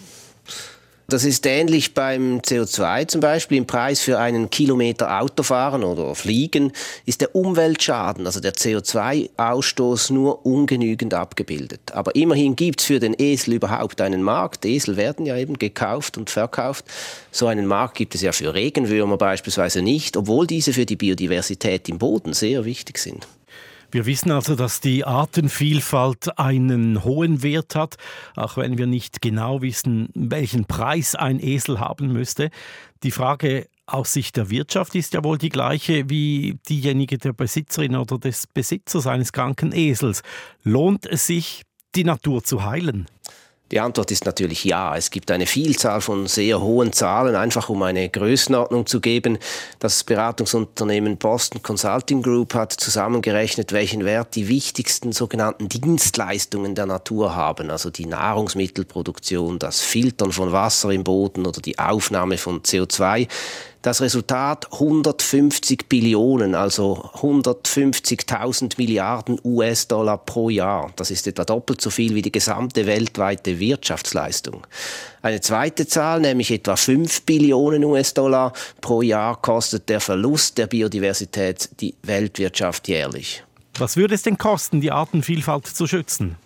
Das 1.12 1.24
ist 1.24 1.44
ähnlich 1.44 1.92
beim 1.92 2.38
CO2 2.38 3.06
zum 3.06 3.20
Beispiel. 3.20 3.58
Im 3.58 3.66
Preis 3.66 4.00
für 4.00 4.18
einen 4.18 4.48
Kilometer 4.48 5.20
Autofahren 5.20 5.84
oder 5.84 6.14
Fliegen 6.14 6.72
ist 7.04 7.20
der 7.20 7.36
Umweltschaden, 7.36 8.24
also 8.24 8.40
der 8.40 8.54
CO2-Ausstoß, 8.54 10.10
nur 10.10 10.46
ungenügend 10.46 11.12
abgebildet. 11.12 11.92
Aber 11.92 12.16
immerhin 12.16 12.56
gibt 12.56 12.80
es 12.80 12.86
für 12.86 12.98
den 12.98 13.14
Esel 13.18 13.52
überhaupt 13.52 14.00
einen 14.00 14.22
Markt. 14.22 14.64
Esel 14.64 14.96
werden 14.96 15.26
ja 15.26 15.36
eben 15.36 15.58
gekauft 15.58 16.16
und 16.16 16.30
verkauft. 16.30 16.86
So 17.30 17.46
einen 17.46 17.66
Markt 17.66 17.98
gibt 17.98 18.14
es 18.14 18.22
ja 18.22 18.32
für 18.32 18.54
Regenwürmer 18.54 19.18
beispielsweise 19.18 19.82
nicht, 19.82 20.16
obwohl 20.16 20.46
diese 20.46 20.72
für 20.72 20.86
die 20.86 20.96
Biodiversität 20.96 21.90
im 21.90 21.98
Boden 21.98 22.32
sehr 22.32 22.64
wichtig 22.64 22.96
sind. 22.96 23.28
Wir 23.92 24.06
wissen 24.06 24.30
also, 24.30 24.56
dass 24.56 24.80
die 24.80 25.04
Artenvielfalt 25.04 26.38
einen 26.38 27.04
hohen 27.04 27.42
Wert 27.42 27.74
hat, 27.74 27.96
auch 28.36 28.56
wenn 28.56 28.78
wir 28.78 28.86
nicht 28.86 29.20
genau 29.20 29.60
wissen, 29.60 30.08
welchen 30.14 30.64
Preis 30.64 31.14
ein 31.14 31.38
Esel 31.38 31.78
haben 31.78 32.10
müsste. 32.10 32.48
Die 33.02 33.10
Frage 33.10 33.68
aus 33.84 34.14
Sicht 34.14 34.38
der 34.38 34.48
Wirtschaft 34.48 34.94
ist 34.94 35.12
ja 35.12 35.22
wohl 35.22 35.36
die 35.36 35.50
gleiche 35.50 36.08
wie 36.08 36.58
diejenige 36.70 37.18
der 37.18 37.34
Besitzerin 37.34 37.94
oder 37.94 38.16
des 38.16 38.46
Besitzers 38.46 39.06
eines 39.06 39.30
kranken 39.30 39.72
Esels. 39.72 40.22
Lohnt 40.62 41.04
es 41.04 41.26
sich, 41.26 41.64
die 41.94 42.04
Natur 42.04 42.42
zu 42.42 42.64
heilen? 42.64 43.06
Die 43.72 43.80
Antwort 43.80 44.10
ist 44.10 44.26
natürlich 44.26 44.64
ja. 44.64 44.94
Es 44.94 45.10
gibt 45.10 45.30
eine 45.30 45.46
Vielzahl 45.46 46.02
von 46.02 46.26
sehr 46.26 46.60
hohen 46.60 46.92
Zahlen, 46.92 47.34
einfach 47.34 47.70
um 47.70 47.82
eine 47.82 48.06
Größenordnung 48.06 48.84
zu 48.84 49.00
geben. 49.00 49.38
Das 49.78 50.04
Beratungsunternehmen 50.04 51.16
Boston 51.16 51.62
Consulting 51.62 52.22
Group 52.22 52.52
hat 52.52 52.72
zusammengerechnet, 52.72 53.72
welchen 53.72 54.04
Wert 54.04 54.34
die 54.34 54.48
wichtigsten 54.48 55.12
sogenannten 55.12 55.70
Dienstleistungen 55.70 56.74
der 56.74 56.84
Natur 56.84 57.34
haben, 57.34 57.70
also 57.70 57.88
die 57.88 58.04
Nahrungsmittelproduktion, 58.04 59.58
das 59.58 59.80
Filtern 59.80 60.32
von 60.32 60.52
Wasser 60.52 60.90
im 60.90 61.02
Boden 61.02 61.46
oder 61.46 61.62
die 61.62 61.78
Aufnahme 61.78 62.36
von 62.36 62.60
CO2. 62.60 63.26
Das 63.82 64.00
Resultat 64.00 64.72
150 64.72 65.88
Billionen, 65.88 66.54
also 66.54 67.10
150.000 67.14 68.74
Milliarden 68.78 69.40
US-Dollar 69.42 70.18
pro 70.18 70.50
Jahr. 70.50 70.92
Das 70.94 71.10
ist 71.10 71.26
etwa 71.26 71.44
doppelt 71.44 71.80
so 71.80 71.90
viel 71.90 72.14
wie 72.14 72.22
die 72.22 72.30
gesamte 72.30 72.86
weltweite 72.86 73.58
Wirtschaftsleistung. 73.58 74.64
Eine 75.20 75.40
zweite 75.40 75.88
Zahl, 75.88 76.20
nämlich 76.20 76.52
etwa 76.52 76.76
5 76.76 77.22
Billionen 77.22 77.82
US-Dollar 77.82 78.52
pro 78.80 79.02
Jahr, 79.02 79.42
kostet 79.42 79.88
der 79.88 80.00
Verlust 80.00 80.58
der 80.58 80.68
Biodiversität 80.68 81.68
die 81.80 81.96
Weltwirtschaft 82.04 82.86
jährlich. 82.86 83.42
Was 83.78 83.96
würde 83.96 84.14
es 84.14 84.22
denn 84.22 84.38
kosten, 84.38 84.80
die 84.80 84.92
Artenvielfalt 84.92 85.66
zu 85.66 85.88
schützen? 85.88 86.36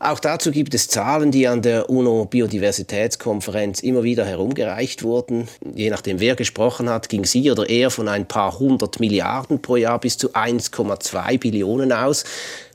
Auch 0.00 0.20
dazu 0.20 0.52
gibt 0.52 0.74
es 0.74 0.86
Zahlen, 0.86 1.32
die 1.32 1.48
an 1.48 1.60
der 1.60 1.90
UNO-Biodiversitätskonferenz 1.90 3.80
immer 3.80 4.04
wieder 4.04 4.24
herumgereicht 4.24 5.02
wurden. 5.02 5.48
Je 5.74 5.90
nachdem, 5.90 6.20
wer 6.20 6.36
gesprochen 6.36 6.88
hat, 6.88 7.08
ging 7.08 7.24
sie 7.24 7.50
oder 7.50 7.68
er 7.68 7.90
von 7.90 8.06
ein 8.06 8.28
paar 8.28 8.60
hundert 8.60 9.00
Milliarden 9.00 9.60
pro 9.60 9.74
Jahr 9.74 9.98
bis 9.98 10.16
zu 10.16 10.34
1,2 10.34 11.40
Billionen 11.40 11.90
aus. 11.90 12.24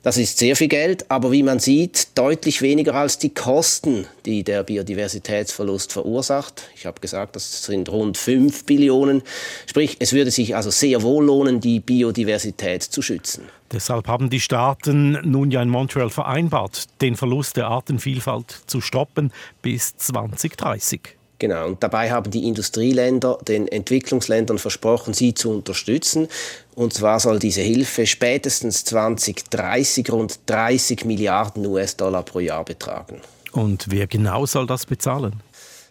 Das 0.04 0.18
ist 0.18 0.38
sehr 0.38 0.58
viel 0.58 0.68
Geld, 0.68 1.10
aber 1.10 1.32
wie 1.32 1.44
man 1.44 1.60
sieht, 1.60 2.10
deutlich 2.16 2.62
weniger 2.62 2.94
als 2.94 3.20
die 3.20 3.34
Kosten, 3.34 4.06
die 4.26 4.44
der 4.44 4.64
Biodiversitätsverlust 4.64 5.94
verursacht. 5.94 6.64
Ich 6.76 6.86
habe 6.86 7.00
gesagt, 7.00 7.38
das 7.38 7.64
sind 7.64 7.88
rund 7.88 8.18
5 8.18 8.66
Billionen. 8.66 9.22
Sprich, 9.66 9.96
es 10.00 10.12
würde 10.12 10.30
sich 10.30 10.58
also 10.58 10.72
sehr 10.72 11.04
wohl 11.04 11.24
lohnen, 11.24 11.62
die 11.62 11.80
Biodiversität 11.80 12.84
zu 12.84 13.02
schützen. 13.02 13.44
Deshalb 13.72 14.08
haben 14.08 14.30
die 14.30 14.42
Staaten 14.42 15.18
nun 15.24 15.52
ja 15.52 15.62
in 15.62 15.70
Montreal 15.70 16.10
vereinbart, 16.10 16.84
den 17.14 17.18
Verlust 17.18 17.58
der 17.58 17.68
Artenvielfalt 17.68 18.64
zu 18.66 18.82
stoppen 18.82 19.32
bis 19.62 19.96
2030. 19.98 21.18
Genau, 21.40 21.68
und 21.68 21.84
dabei 21.84 22.12
haben 22.12 22.32
die 22.32 22.48
Industrieländer 22.48 23.38
den 23.48 23.68
Entwicklungsländern 23.68 24.58
versprochen, 24.58 25.14
sie 25.14 25.34
zu 25.34 25.52
unterstützen. 25.52 26.28
Und 26.76 26.94
zwar 26.94 27.20
soll 27.20 27.40
diese 27.40 27.62
Hilfe 27.62 28.08
spätestens 28.08 28.86
2030 28.86 30.10
rund 30.12 30.40
30 30.46 31.06
Milliarden 31.06 31.66
US-Dollar 31.66 32.24
pro 32.24 32.40
Jahr 32.40 32.64
betragen. 32.64 33.20
Und 33.52 33.88
wer 33.90 34.08
genau 34.08 34.46
soll 34.46 34.66
das 34.66 34.86
bezahlen? 34.86 35.42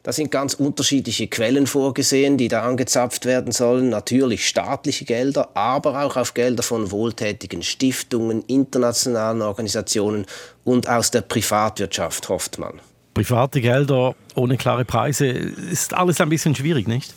Da 0.04 0.12
sind 0.12 0.32
ganz 0.32 0.54
unterschiedliche 0.54 1.28
Quellen 1.28 1.68
vorgesehen, 1.68 2.36
die 2.36 2.48
da 2.48 2.62
angezapft 2.62 3.24
werden 3.24 3.52
sollen. 3.52 3.88
Natürlich 3.88 4.48
staatliche 4.48 5.04
Gelder, 5.04 5.50
aber 5.54 6.02
auch 6.02 6.16
auf 6.16 6.34
Gelder 6.34 6.64
von 6.64 6.90
wohltätigen 6.90 7.62
Stiftungen, 7.62 8.42
internationalen 8.48 9.42
Organisationen 9.42 10.26
und 10.64 10.88
aus 10.88 11.12
der 11.12 11.20
Privatwirtschaft, 11.20 12.28
hofft 12.28 12.58
man. 12.58 12.80
Private 13.14 13.60
Gelder 13.60 14.16
ohne 14.34 14.56
klare 14.56 14.84
Preise 14.84 15.26
ist 15.26 15.94
alles 15.94 16.20
ein 16.20 16.30
bisschen 16.30 16.56
schwierig, 16.56 16.88
nicht? 16.88 17.14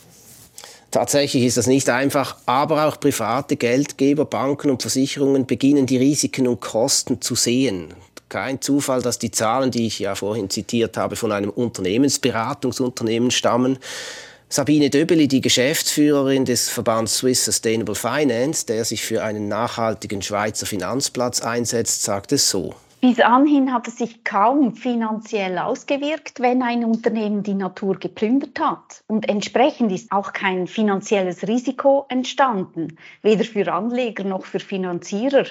Tatsächlich 0.92 1.44
ist 1.44 1.58
das 1.58 1.66
nicht 1.66 1.90
einfach, 1.90 2.38
aber 2.46 2.86
auch 2.86 3.00
private 3.00 3.56
Geldgeber, 3.56 4.26
Banken 4.26 4.70
und 4.70 4.82
Versicherungen 4.82 5.48
beginnen 5.48 5.88
die 5.88 5.98
Risiken 5.98 6.48
und 6.48 6.62
Kosten 6.62 7.20
zu 7.20 7.34
sehen. 7.34 7.96
Kein 8.30 8.62
Zufall, 8.62 9.02
dass 9.02 9.20
die 9.20 9.32
Zahlen, 9.32 9.72
die 9.72 9.88
ich 9.88 10.00
ja 10.00 10.16
vorhin 10.16 10.50
zitiert 10.50 10.98
habe, 10.98 11.16
von 11.16 11.32
einem 11.32 11.50
Unternehmensberatungsunternehmen 11.50 13.32
stammen. 13.32 13.78
Sabine 14.50 14.90
Döbeli, 14.90 15.28
die 15.28 15.42
Geschäftsführerin 15.42 16.46
des 16.46 16.70
Verbands 16.70 17.18
Swiss 17.18 17.46
Sustainable 17.46 17.96
Finance, 17.96 18.66
der 18.66 18.86
sich 18.86 19.04
für 19.04 19.24
einen 19.24 19.48
nachhaltigen 19.48 20.22
Schweizer 20.22 20.66
Finanzplatz 20.66 21.42
einsetzt, 21.42 22.04
sagt 22.04 22.32
es 22.32 22.50
so. 22.50 22.74
Bis 23.02 23.20
anhin 23.20 23.72
hat 23.72 23.88
es 23.88 23.98
sich 23.98 24.24
kaum 24.24 24.74
finanziell 24.74 25.60
ausgewirkt, 25.60 26.40
wenn 26.40 26.64
ein 26.64 26.84
Unternehmen 26.84 27.44
die 27.44 27.54
Natur 27.54 28.00
geplündert 28.00 28.60
hat. 28.60 29.04
Und 29.06 29.30
entsprechend 29.30 29.92
ist 29.92 30.12
auch 30.12 30.34
kein 30.34 30.66
finanzielles 30.66 31.48
Risiko 31.48 32.06
entstanden, 32.10 32.98
weder 33.22 33.44
für 33.44 33.72
Anleger 33.72 34.24
noch 34.24 34.46
für 34.46 34.60
Finanzierer. 34.60 35.46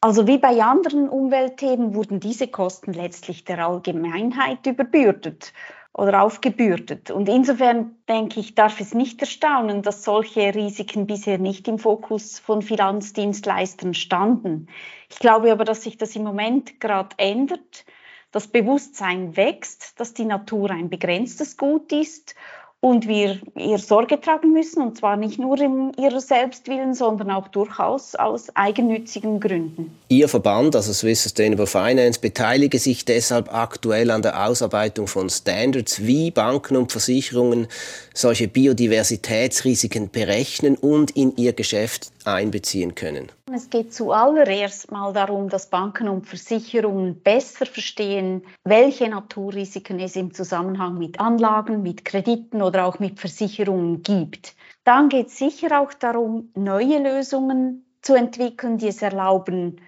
Also 0.00 0.26
wie 0.28 0.38
bei 0.38 0.62
anderen 0.62 1.08
Umweltthemen 1.08 1.94
wurden 1.94 2.20
diese 2.20 2.46
Kosten 2.46 2.92
letztlich 2.92 3.44
der 3.44 3.66
Allgemeinheit 3.66 4.64
überbürdet 4.66 5.52
oder 5.92 6.22
aufgebürdet. 6.22 7.10
Und 7.10 7.28
insofern 7.28 7.96
denke 8.08 8.38
ich, 8.38 8.54
darf 8.54 8.80
es 8.80 8.94
nicht 8.94 9.20
erstaunen, 9.20 9.82
dass 9.82 10.04
solche 10.04 10.54
Risiken 10.54 11.08
bisher 11.08 11.38
nicht 11.38 11.66
im 11.66 11.80
Fokus 11.80 12.38
von 12.38 12.62
Finanzdienstleistern 12.62 13.94
standen. 13.94 14.68
Ich 15.10 15.18
glaube 15.18 15.50
aber, 15.50 15.64
dass 15.64 15.82
sich 15.82 15.96
das 15.96 16.14
im 16.14 16.22
Moment 16.22 16.78
gerade 16.78 17.16
ändert. 17.18 17.84
Das 18.30 18.46
Bewusstsein 18.46 19.36
wächst, 19.36 19.98
dass 19.98 20.14
die 20.14 20.26
Natur 20.26 20.70
ein 20.70 20.90
begrenztes 20.90 21.56
Gut 21.56 21.90
ist 21.92 22.36
und 22.80 23.08
wir 23.08 23.40
ihr 23.56 23.78
Sorge 23.78 24.20
tragen 24.20 24.52
müssen, 24.52 24.82
und 24.82 24.96
zwar 24.96 25.16
nicht 25.16 25.38
nur 25.38 25.60
in 25.60 25.92
ihrer 25.94 26.20
Selbstwillen, 26.20 26.94
sondern 26.94 27.30
auch 27.30 27.48
durchaus 27.48 28.14
aus 28.14 28.54
eigennützigen 28.54 29.40
Gründen. 29.40 29.90
Ihr 30.08 30.28
Verband, 30.28 30.76
also 30.76 30.92
Swiss 30.92 31.24
Sustainable 31.24 31.66
Finance, 31.66 32.20
beteilige 32.20 32.78
sich 32.78 33.04
deshalb 33.04 33.52
aktuell 33.52 34.12
an 34.12 34.22
der 34.22 34.46
Ausarbeitung 34.46 35.08
von 35.08 35.28
Standards, 35.28 36.06
wie 36.06 36.30
Banken 36.30 36.76
und 36.76 36.92
Versicherungen 36.92 37.66
solche 38.14 38.46
Biodiversitätsrisiken 38.46 40.10
berechnen 40.10 40.76
und 40.76 41.10
in 41.16 41.36
ihr 41.36 41.54
Geschäft 41.54 42.12
einbeziehen 42.24 42.94
können. 42.94 43.32
Es 43.52 43.70
geht 43.70 43.94
zuallererst 43.94 44.90
mal 44.90 45.12
darum, 45.12 45.48
dass 45.48 45.70
Banken 45.70 46.08
und 46.08 46.26
Versicherungen 46.26 47.22
besser 47.22 47.64
verstehen, 47.64 48.42
welche 48.64 49.08
Naturrisiken 49.08 49.98
es 50.00 50.16
im 50.16 50.34
Zusammenhang 50.34 50.98
mit 50.98 51.18
Anlagen, 51.18 51.82
mit 51.82 52.04
Krediten 52.04 52.60
oder 52.60 52.84
auch 52.84 52.98
mit 52.98 53.18
Versicherungen 53.18 54.02
gibt. 54.02 54.54
Dann 54.84 55.08
geht 55.08 55.28
es 55.28 55.38
sicher 55.38 55.80
auch 55.80 55.94
darum, 55.94 56.50
neue 56.54 56.98
Lösungen 56.98 57.86
zu 58.02 58.14
entwickeln, 58.14 58.76
die 58.76 58.88
es 58.88 59.00
erlauben, 59.00 59.80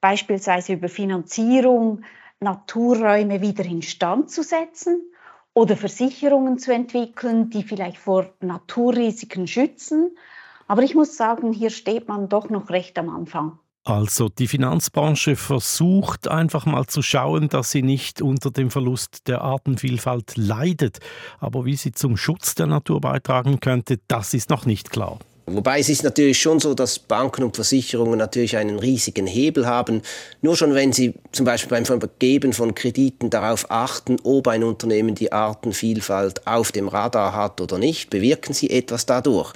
beispielsweise 0.00 0.74
über 0.74 0.88
Finanzierung 0.88 2.02
Naturräume 2.38 3.40
wieder 3.40 3.64
instand 3.64 4.30
zu 4.30 4.42
setzen 4.42 5.02
oder 5.52 5.76
Versicherungen 5.76 6.58
zu 6.58 6.72
entwickeln, 6.72 7.50
die 7.50 7.64
vielleicht 7.64 7.98
vor 7.98 8.32
Naturrisiken 8.40 9.46
schützen 9.46 10.16
aber 10.70 10.84
ich 10.84 10.94
muss 10.94 11.16
sagen, 11.16 11.52
hier 11.52 11.70
steht 11.70 12.06
man 12.06 12.28
doch 12.28 12.48
noch 12.48 12.70
recht 12.70 12.96
am 12.96 13.08
Anfang. 13.08 13.58
Also 13.82 14.28
die 14.28 14.46
Finanzbranche 14.46 15.34
versucht 15.34 16.28
einfach 16.28 16.64
mal 16.64 16.86
zu 16.86 17.02
schauen, 17.02 17.48
dass 17.48 17.72
sie 17.72 17.82
nicht 17.82 18.22
unter 18.22 18.52
dem 18.52 18.70
Verlust 18.70 19.26
der 19.26 19.40
Artenvielfalt 19.42 20.36
leidet. 20.36 21.00
Aber 21.40 21.64
wie 21.64 21.74
sie 21.74 21.90
zum 21.90 22.16
Schutz 22.16 22.54
der 22.54 22.68
Natur 22.68 23.00
beitragen 23.00 23.58
könnte, 23.58 23.98
das 24.06 24.32
ist 24.32 24.48
noch 24.48 24.64
nicht 24.64 24.92
klar. 24.92 25.18
Wobei 25.52 25.80
es 25.80 25.88
ist 25.88 26.04
natürlich 26.04 26.40
schon 26.40 26.60
so, 26.60 26.74
dass 26.74 26.98
Banken 26.98 27.42
und 27.42 27.56
Versicherungen 27.56 28.18
natürlich 28.18 28.56
einen 28.56 28.78
riesigen 28.78 29.26
Hebel 29.26 29.66
haben. 29.66 30.02
Nur 30.42 30.56
schon 30.56 30.74
wenn 30.74 30.92
sie 30.92 31.14
zum 31.32 31.44
Beispiel 31.44 31.70
beim 31.70 31.84
Vergeben 31.84 32.52
von 32.52 32.74
Krediten 32.74 33.30
darauf 33.30 33.70
achten, 33.70 34.16
ob 34.22 34.48
ein 34.48 34.62
Unternehmen 34.62 35.14
die 35.14 35.32
Artenvielfalt 35.32 36.46
auf 36.46 36.72
dem 36.72 36.88
Radar 36.88 37.34
hat 37.34 37.60
oder 37.60 37.78
nicht, 37.78 38.10
bewirken 38.10 38.54
sie 38.54 38.70
etwas 38.70 39.06
dadurch. 39.06 39.52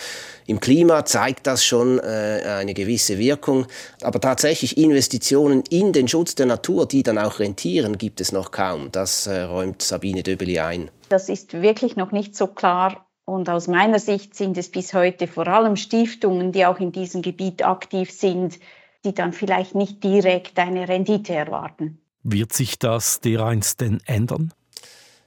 Im 0.46 0.60
Klima 0.60 1.04
zeigt 1.04 1.46
das 1.46 1.64
schon 1.64 1.98
äh, 2.00 2.42
eine 2.44 2.74
gewisse 2.74 3.18
Wirkung, 3.18 3.66
aber 4.02 4.20
tatsächlich 4.20 4.76
Investitionen 4.76 5.62
in 5.70 5.92
den 5.92 6.08
Schutz 6.08 6.34
der 6.34 6.46
Natur, 6.46 6.86
die 6.86 7.02
dann 7.02 7.18
auch 7.18 7.38
rentieren, 7.38 7.96
gibt 7.96 8.20
es 8.20 8.32
noch 8.32 8.50
kaum. 8.50 8.90
Das 8.92 9.26
äh, 9.26 9.42
räumt 9.42 9.80
Sabine 9.80 10.22
Döbeli 10.22 10.58
ein. 10.58 10.90
Das 11.08 11.28
ist 11.28 11.54
wirklich 11.54 11.96
noch 11.96 12.12
nicht 12.12 12.36
so 12.36 12.46
klar 12.46 13.06
und 13.24 13.48
aus 13.48 13.68
meiner 13.68 13.98
Sicht 13.98 14.34
sind 14.34 14.58
es 14.58 14.70
bis 14.70 14.94
heute 14.94 15.26
vor 15.26 15.48
allem 15.48 15.76
Stiftungen, 15.76 16.52
die 16.52 16.66
auch 16.66 16.78
in 16.78 16.92
diesem 16.92 17.22
Gebiet 17.22 17.64
aktiv 17.64 18.10
sind, 18.10 18.58
die 19.04 19.14
dann 19.14 19.32
vielleicht 19.32 19.74
nicht 19.74 20.02
direkt 20.02 20.58
eine 20.58 20.88
Rendite 20.88 21.34
erwarten. 21.34 22.00
Wird 22.22 22.52
sich 22.52 22.78
das 22.78 23.20
dereinst 23.20 23.80
denn 23.80 24.00
ändern? 24.06 24.52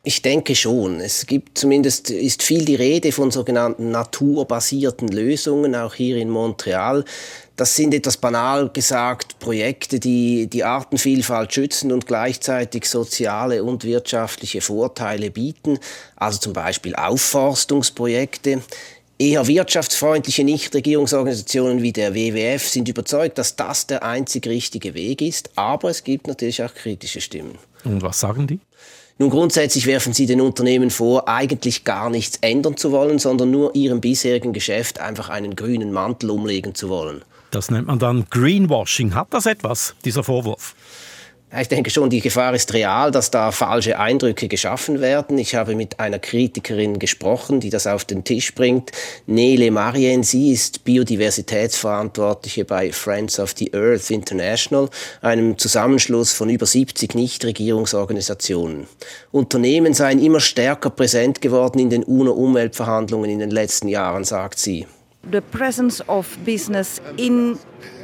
Ich 0.08 0.22
denke 0.22 0.56
schon. 0.56 1.02
Es 1.02 1.26
gibt 1.26 1.58
zumindest 1.58 2.10
ist 2.12 2.42
viel 2.42 2.64
die 2.64 2.76
Rede 2.76 3.12
von 3.12 3.30
sogenannten 3.30 3.92
naturbasierten 3.92 5.10
Lösungen, 5.10 5.76
auch 5.76 5.96
hier 5.96 6.16
in 6.16 6.30
Montreal. 6.30 7.04
Das 7.58 7.76
sind 7.76 7.94
etwas 7.94 8.16
banal 8.16 8.70
gesagt 8.70 9.38
Projekte, 9.40 10.00
die 10.00 10.48
die 10.48 10.64
Artenvielfalt 10.64 11.54
schützen 11.54 11.92
und 11.92 12.08
gleichzeitig 12.08 12.86
soziale 12.86 13.66
und 13.66 13.84
wirtschaftliche 13.84 14.62
Vorteile 14.62 15.30
bieten. 15.30 15.78
Also 16.16 16.40
zum 16.40 16.54
Beispiel 16.54 16.96
Aufforstungsprojekte. 16.96 18.62
Eher 19.20 19.46
wirtschaftsfreundliche 19.46 20.46
Nichtregierungsorganisationen 20.46 21.82
wie 21.82 21.92
der 21.92 22.16
WWF 22.16 22.66
sind 22.66 22.88
überzeugt, 22.88 23.38
dass 23.38 23.58
das 23.58 23.88
der 23.88 24.04
einzig 24.04 24.48
richtige 24.48 24.94
Weg 24.94 25.22
ist. 25.22 25.50
Aber 25.56 25.90
es 25.90 26.06
gibt 26.06 26.28
natürlich 26.28 26.64
auch 26.64 26.74
kritische 26.74 27.20
Stimmen. 27.20 27.58
Und 27.84 28.02
was 28.02 28.22
sagen 28.22 28.48
die? 28.48 28.62
Nun, 29.20 29.32
grundsätzlich 29.32 29.88
werfen 29.88 30.14
sie 30.14 30.28
den 30.28 30.42
Unternehmen 30.42 30.92
vor, 30.92 31.28
eigentlich 31.28 31.84
gar 31.84 32.12
nichts 32.12 32.38
ändern 32.42 32.78
zu 32.78 32.92
wollen, 32.92 33.18
sondern 33.18 33.50
nur 33.50 33.74
ihrem 33.74 34.00
bisherigen 34.00 34.54
Geschäft 34.54 35.00
einfach 35.00 35.30
einen 35.30 35.56
grünen 35.56 35.92
Mantel 35.92 36.30
umlegen 36.30 36.76
zu 36.76 36.90
wollen. 36.90 37.24
Das 37.50 37.72
nennt 37.72 37.88
man 37.88 37.98
dann 37.98 38.26
Greenwashing. 38.30 39.16
Hat 39.16 39.28
das 39.32 39.48
etwas, 39.48 39.96
dieser 40.06 40.24
Vorwurf? 40.24 40.76
Ich 41.56 41.70
denke 41.70 41.90
schon, 41.90 42.10
die 42.10 42.20
Gefahr 42.20 42.54
ist 42.54 42.74
real, 42.74 43.10
dass 43.10 43.32
da 43.32 43.54
falsche 43.54 43.98
Eindrücke 43.98 44.50
geschaffen 44.50 45.00
werden. 45.00 45.38
Ich 45.38 45.56
habe 45.56 45.76
mit 45.76 45.98
einer 45.98 46.20
Kritikerin 46.20 47.00
gesprochen, 47.00 47.62
die 47.62 47.70
das 47.70 47.88
auf 47.88 48.04
den 48.04 48.26
Tisch 48.26 48.54
bringt. 48.54 48.92
Nele 49.28 49.72
Marien, 49.72 50.24
sie 50.24 50.52
ist 50.52 50.84
Biodiversitätsverantwortliche 50.84 52.66
bei 52.66 52.92
Friends 52.92 53.40
of 53.40 53.54
the 53.58 53.74
Earth 53.74 54.12
International, 54.12 54.90
einem 55.22 55.58
Zusammenschluss 55.58 56.34
von 56.34 56.50
über 56.50 56.66
70 56.66 57.16
Nichtregierungsorganisationen. 57.16 58.86
Unternehmen 59.32 59.94
seien 59.94 60.22
immer 60.22 60.42
stärker 60.42 60.90
präsent 60.90 61.40
geworden 61.40 61.80
in 61.80 61.90
den 61.90 62.04
UNO-Umweltverhandlungen 62.04 63.30
in 63.30 63.40
den 63.40 63.52
letzten 63.52 63.88
Jahren, 63.88 64.26
sagt 64.26 64.60
sie. 64.60 64.86
The 65.32 65.42
presence 65.42 66.04
of 66.10 66.38
business 66.46 67.02
in 67.16 67.58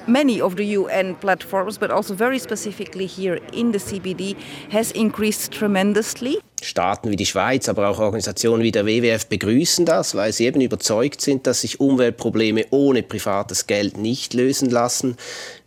many 0.07 0.41
of 0.41 0.55
the 0.55 0.77
UN 0.77 1.15
platforms, 1.15 1.77
but 1.77 1.91
also 1.91 2.13
very 2.15 2.39
specifically 2.39 3.05
here 3.05 3.39
in 3.51 3.71
the 3.71 3.79
CBD, 3.79 4.35
has 4.71 4.91
increased 4.91 5.51
tremendously. 5.51 6.39
Staaten 6.63 7.11
wie 7.11 7.17
die 7.17 7.25
Schweiz, 7.25 7.67
aber 7.67 7.89
auch 7.89 7.99
Organisationen 7.99 8.63
wie 8.63 8.71
der 8.71 8.85
WWF 8.85 9.27
begrüßen 9.27 9.85
das, 9.85 10.15
weil 10.15 10.31
sie 10.31 10.45
eben 10.45 10.61
überzeugt 10.61 11.19
sind, 11.19 11.45
dass 11.45 11.61
sich 11.61 11.81
Umweltprobleme 11.81 12.65
ohne 12.69 13.03
privates 13.03 13.67
Geld 13.67 13.97
nicht 13.97 14.33
lösen 14.33 14.69
lassen. 14.69 15.17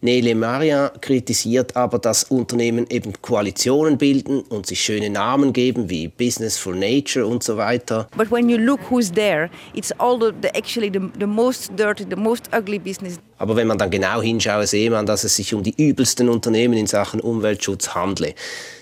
Nele 0.01 0.35
Maria 0.35 0.91
kritisiert 1.01 1.77
aber, 1.77 1.99
dass 1.99 2.25
Unternehmen 2.25 2.87
eben 2.89 3.13
Koalitionen 3.21 3.99
bilden 3.99 4.41
und 4.41 4.67
sich 4.67 4.81
schöne 4.81 5.11
Namen 5.11 5.53
geben 5.53 5.91
wie 5.91 6.09
Business 6.09 6.57
for 6.57 6.75
Nature 6.75 7.27
und 7.27 7.43
so 7.43 7.59
weiter. 7.59 8.09
But 8.17 8.31
when 8.31 8.49
you 8.49 8.57
look 8.57 8.81
who's 8.91 9.13
there, 9.13 9.51
it's 9.75 9.93
all 9.99 10.19
the, 10.19 10.33
the 10.41 10.49
actually 10.57 10.91
the, 10.91 11.11
the 11.19 11.27
most 11.27 11.73
dirty, 11.77 12.07
the 12.09 12.17
most 12.17 12.49
ugly 12.55 12.79
business. 12.79 13.19
Aber 13.39 13.57
wenn 13.57 13.67
man 13.67 13.79
dann 13.79 13.91
genau 13.91 14.23
hinschaue, 14.23 14.67
sehe 14.67 14.91
man, 14.91 15.07
dass 15.07 15.25
es 15.25 15.37
sich 15.37 15.53
um 15.55 15.63
die 15.63 15.75
übelsten 15.77 16.29
Unternehmen 16.29 16.75
in 16.75 16.87
Sachen 16.87 17.21
Umweltschutz 17.21 17.95
handle. 17.95 18.35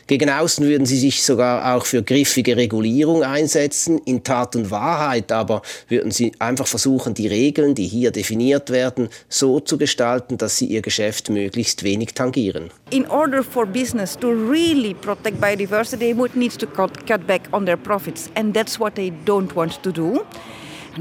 Gegen 0.07 0.29
außen 0.29 0.67
würden 0.67 0.85
sie 0.85 0.99
sich 0.99 1.23
sogar 1.23 1.75
auch 1.75 1.87
für 1.87 2.03
griffige 2.03 2.59
Regulierung 2.59 3.23
einsetzen. 3.23 3.99
In 4.05 4.23
Tat 4.23 4.55
und 4.55 4.71
Wahrheit 4.71 5.33
aber 5.33 5.63
würden 5.89 6.11
sie 6.11 6.33
einfach 6.39 6.67
versuchen, 6.67 7.15
die 7.15 7.27
Regeln, 7.27 7.75
die 7.75 7.87
hier 7.87 8.11
definiert 8.11 8.69
werden, 8.69 9.09
so 9.31 9.61
zu 9.61 9.79
gestalten, 9.79 10.37
dass 10.37 10.59
sie 10.59 10.67
ihr 10.67 10.83
Geschäft 10.83 11.31
möglichst 11.31 11.85
wenig 11.85 12.13
tangieren. 12.13 12.71
In 12.91 13.07
order 13.07 13.43
for 13.43 13.65
business 13.65 14.17
to 14.19 14.29
really 14.29 14.93
protect 14.93 15.41
biodiversity, 15.41 15.99
they 15.99 16.17
would 16.17 16.37
need 16.37 16.59
to 16.59 16.67
cut, 16.67 17.07
cut 17.07 17.27
back 17.27 17.49
on 17.53 17.65
their 17.65 17.79
profits. 17.79 18.31
And 18.35 18.55
that's 18.55 18.79
what 18.79 18.97
they 18.97 19.11
don't 19.25 19.57
want 19.57 19.83
to 19.83 19.91
do. 19.91 20.23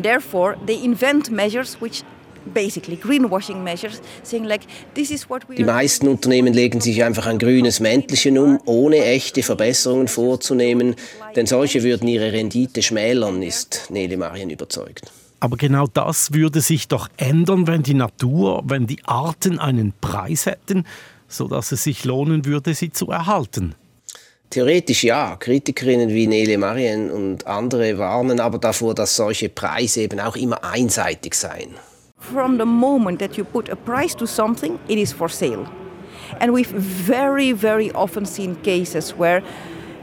Therefore, 0.02 0.56
they 0.66 0.82
invent 0.82 1.30
measures 1.30 1.78
which 1.82 2.04
basically 2.54 2.96
greenwashing 2.96 3.64
measures, 3.64 4.02
saying 4.24 4.46
like 4.46 4.62
this 4.94 5.12
is 5.12 5.30
what 5.30 5.48
we 5.50 5.56
Die 5.56 5.64
meisten 5.64 6.08
Unternehmen 6.08 6.54
legen 6.54 6.82
sich 6.82 7.04
einfach 7.04 7.26
ein 7.28 7.40
grünes 7.40 7.80
Mäntelchen 7.80 8.38
um, 8.38 8.60
ohne 8.66 9.04
echte 9.04 9.44
Verbesserungen 9.44 10.08
vorzunehmen, 10.08 10.96
denn 11.36 11.46
solche 11.46 11.84
würden 11.84 12.08
ihre 12.08 12.32
Rendite 12.32 12.82
schmälern, 12.82 13.42
ist 13.42 13.88
Nele 13.90 14.18
Marien 14.18 14.50
überzeugt. 14.50 15.12
Aber 15.40 15.58
genau 15.58 15.88
das 15.88 16.32
würde 16.32 16.62
sich 16.62 16.88
doch 16.88 17.10
ändern, 17.18 17.68
wenn 17.68 17.84
die 17.84 17.96
Natur, 17.96 18.64
wenn 18.66 18.88
die 18.88 19.04
Arten 19.04 19.60
einen 19.60 19.94
Preis 20.00 20.46
hätten, 20.46 20.86
sodass 21.28 21.74
es 21.74 21.84
sich 21.84 22.06
lohnen 22.06 22.46
würde, 22.46 22.74
sie 22.74 22.92
zu 22.92 23.12
erhalten. 23.12 23.76
Theoretisch 24.54 25.04
ja. 25.04 25.36
Kritikerinnen 25.36 26.10
wie 26.10 26.28
Nele 26.28 26.58
Marien 26.60 27.10
und 27.10 27.48
andere 27.48 27.98
warnen 27.98 28.40
aber 28.40 28.60
davor, 28.60 28.94
dass 28.94 29.16
solche 29.16 29.50
Preise 29.50 30.02
eben 30.02 30.20
auch 30.20 30.36
immer 30.36 30.64
einseitig 30.64 31.34
seien. 31.34 31.72
From 32.32 32.58
the 32.58 32.66
moment 32.66 33.20
that 33.20 33.38
you 33.38 33.44
put 33.44 33.70
a 33.70 33.76
price 33.76 34.16
to 34.16 34.26
something, 34.26 34.80
it 34.88 34.98
is 34.98 35.12
for 35.14 35.30
sale. 35.30 35.68
And 36.40 36.54
we've 36.54 36.72
very, 36.72 37.52
very 37.52 37.92
often 37.92 38.26
seen 38.26 38.56
cases 38.64 39.12
where 39.12 39.44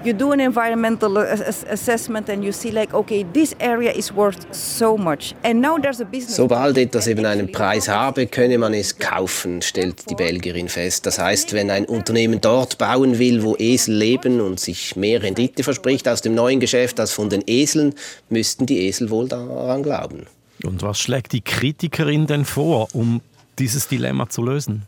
you 0.05 0.13
do 0.13 0.33
an 0.33 0.41
environmental 0.41 1.19
ass 1.19 1.65
assessment 1.69 2.29
and 2.29 2.45
you 2.45 2.53
see 2.53 2.71
like, 2.71 2.95
okay, 2.95 3.23
this 3.23 3.55
area 3.61 3.93
is 3.93 4.13
worth 4.13 4.55
so 4.55 4.97
much. 4.97 5.35
And 5.45 5.61
now 5.61 5.79
there's 5.79 6.01
a 6.01 6.05
business. 6.05 6.37
Sobald 6.37 6.79
etwas 6.79 7.07
eben 7.07 7.27
einen 7.27 7.53
Preis 7.53 7.89
habe, 7.89 8.27
könne 8.27 8.59
man 8.59 8.75
es 8.75 8.99
kaufen, 8.99 9.63
stellt 9.63 10.09
die 10.09 10.15
Belgierin 10.15 10.69
fest. 10.69 11.07
Das 11.07 11.19
heißt, 11.19 11.53
wenn 11.53 11.71
ein 11.71 11.85
Unternehmen 11.85 12.41
dort 12.41 12.79
bauen 12.79 13.19
will, 13.19 13.43
wo 13.43 13.57
Esel 13.59 13.97
leben 13.97 14.41
und 14.41 14.61
sich 14.61 14.97
mehr 14.97 15.23
Rendite 15.23 15.63
verspricht 15.63 16.09
aus 16.09 16.23
dem 16.23 16.35
neuen 16.35 16.61
Geschäft 16.61 17.01
als 17.01 17.13
von 17.13 17.29
den 17.29 17.43
Eseln, 17.47 17.95
müssten 18.29 18.67
die 18.67 18.87
Esel 18.87 19.11
wohl 19.11 19.29
daran 19.29 19.83
glauben. 19.83 20.27
Und 20.65 20.83
was 20.83 21.01
schlägt 21.01 21.33
die 21.33 21.41
Kritikerin 21.41 22.27
denn 22.27 22.45
vor, 22.45 22.89
um 22.93 23.21
dieses 23.59 23.89
Dilemma 23.89 24.29
zu 24.29 24.43
lösen? 24.43 24.87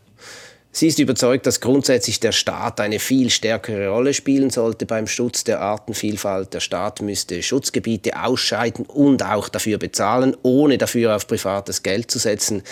Sie 0.75 0.87
ist 0.87 0.97
überzeugt, 0.97 1.45
dass 1.45 1.61
grundsätzlich 1.61 2.19
der 2.19 2.31
Staat 2.31 2.79
eine 2.79 2.97
viel 2.97 3.29
stärkere 3.29 3.89
Rolle 3.89 4.11
spielen 4.15 4.49
sollte 4.49 4.87
beim 4.87 5.05
Schutz 5.05 5.43
der 5.43 5.61
Artenvielfalt. 5.61 6.51
Der 6.55 6.61
Staat 6.61 6.99
müsste 6.99 7.43
Schutzgebiete 7.43 8.19
ausscheiden 8.19 8.87
und 8.87 9.23
auch 9.23 9.49
dafür 9.49 9.77
bezahlen, 9.77 10.35
ohne 10.41 10.79
dafür 10.79 11.15
auf 11.15 11.27
privates 11.27 11.83
Geld 11.83 12.09
zu 12.09 12.17
setzen. 12.17 12.63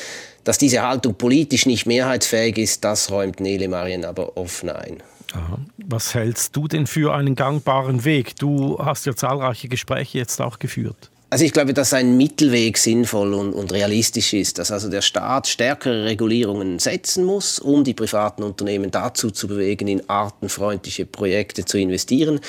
Dass 0.44 0.58
diese 0.58 0.82
Haltung 0.82 1.14
politisch 1.14 1.68
nicht 1.68 1.86
mehrheitsfähig 1.86 2.58
ist, 2.58 2.84
das 2.84 3.12
räumt 3.12 3.40
Nele 3.40 3.68
Marien 3.68 4.04
aber 4.04 4.36
offen 4.36 4.70
ein. 4.70 5.04
Aha. 5.34 5.60
Was 5.86 6.16
hältst 6.16 6.56
du 6.56 6.68
denn 6.68 6.88
für 6.88 7.14
einen 7.14 7.36
gangbaren 7.36 8.04
Weg? 8.04 8.36
Du 8.38 8.80
hast 8.84 9.06
ja 9.06 9.16
zahlreiche 9.16 9.68
Gespräche 9.68 10.18
jetzt 10.18 10.42
auch 10.42 10.58
geführt. 10.58 11.11
Also 11.34 11.46
ich 11.46 11.54
glaube, 11.54 11.74
dass 11.74 11.94
ein 11.94 12.18
Mittelweg 12.18 12.78
sinnvoll 12.78 13.34
und, 13.34 13.54
und, 13.54 13.72
realistisch 13.72 14.34
ist, 14.34 14.58
dass 14.58 14.70
also 14.70 14.90
der 14.90 15.02
Staat 15.02 15.48
stärkere 15.48 16.04
Regulierungen 16.04 16.78
setzen 16.78 17.24
muss, 17.24 17.58
um 17.58 17.86
die 17.86 17.94
privaten 17.94 18.44
Unternehmen 18.44 18.92
dazu 18.92 19.32
zu 19.32 19.48
bewegen, 19.48 19.88
in 19.88 20.10
artenfreundliche 20.10 21.06
Projekte 21.06 21.64
zu 21.64 21.78
investieren. 21.78 22.42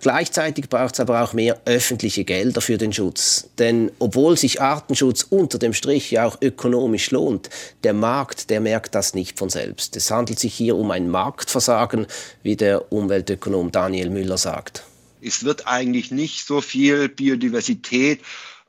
Gleichzeitig 0.00 0.70
braucht 0.70 0.94
es 0.94 1.00
aber 1.00 1.22
auch 1.22 1.34
mehr 1.34 1.60
öffentliche 1.66 2.24
Gelder 2.24 2.62
für 2.62 2.78
den 2.78 2.94
Schutz. 2.94 3.50
Denn 3.58 3.92
obwohl 3.98 4.38
sich 4.38 4.62
Artenschutz 4.62 5.26
unter 5.28 5.58
dem 5.58 5.74
Strich 5.74 6.10
ja 6.10 6.24
auch 6.24 6.38
ökonomisch 6.40 7.10
lohnt, 7.10 7.50
der 7.84 7.92
Markt, 7.92 8.48
der 8.48 8.62
merkt 8.62 8.94
das 8.94 9.12
nicht 9.12 9.38
von 9.38 9.50
selbst. 9.50 9.96
Es 9.96 10.10
handelt 10.10 10.38
sich 10.38 10.54
hier 10.54 10.76
um 10.76 10.90
ein 10.92 11.10
Marktversagen, 11.10 12.06
wie 12.42 12.56
der 12.56 12.90
Umweltökonom 12.90 13.70
Daniel 13.70 14.08
Müller 14.08 14.38
sagt. 14.38 14.84
Es 15.20 15.44
wird 15.44 15.66
eigentlich 15.66 16.10
nicht 16.10 16.46
so 16.46 16.60
viel 16.60 17.08
Biodiversität 17.08 18.20